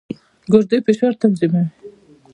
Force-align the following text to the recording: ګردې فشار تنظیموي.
ګردې 0.51 0.77
فشار 0.85 1.13
تنظیموي. 1.21 1.65